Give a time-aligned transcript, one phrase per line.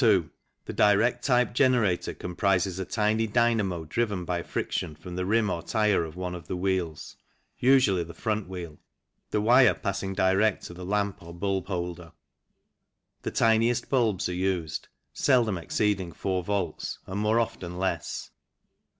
[0.03, 0.31] 2.
[0.65, 5.61] The direct type generator comprises a tiny dynamo driven by friction from the rim or
[5.61, 7.17] tyre of one of the wheels
[7.59, 8.79] (usually the front wheel),
[9.29, 12.13] the wire passing direct to the lamp or bulb holder.
[13.21, 18.31] The tiniest bulbs are used, seldom exceeding 4 volts and more often less.